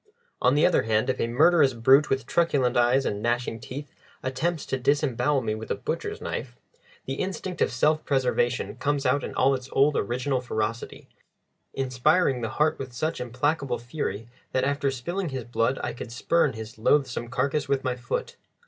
On 0.41 0.55
the 0.55 0.65
other 0.65 0.81
hand, 0.81 1.11
if 1.11 1.19
a 1.19 1.27
murderous 1.27 1.75
brute 1.75 2.09
with 2.09 2.25
truculent 2.25 2.75
eyes 2.75 3.05
and 3.05 3.21
gnashing 3.21 3.59
teeth 3.59 3.91
attempts 4.23 4.65
to 4.65 4.79
disembowel 4.79 5.41
me 5.41 5.53
with 5.53 5.69
a 5.69 5.75
butcher's 5.75 6.19
knife, 6.19 6.57
the 7.05 7.19
instinct 7.21 7.61
of 7.61 7.71
self 7.71 8.03
preservation 8.03 8.77
comes 8.77 9.05
out 9.05 9.23
in 9.23 9.35
all 9.35 9.53
its 9.53 9.69
old 9.71 9.95
original 9.95 10.41
ferocity, 10.41 11.07
inspiring 11.75 12.41
the 12.41 12.49
heart 12.57 12.79
with 12.79 12.93
such 12.93 13.21
implacable 13.21 13.77
fury 13.77 14.27
that 14.53 14.63
after 14.63 14.89
spilling 14.89 15.29
his 15.29 15.43
blood 15.43 15.79
I 15.83 15.93
could 15.93 16.11
spurn 16.11 16.53
his 16.53 16.79
loathsome 16.79 17.27
carcass 17.29 17.69
with 17.69 17.83
my 17.83 17.95
foot. 17.95 18.37